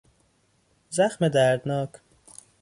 زخم 0.89 1.27
دردناک 1.29 1.89